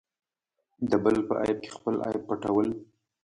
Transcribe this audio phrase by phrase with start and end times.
[0.89, 2.69] د بل په عیب کې خپل عیب پټول.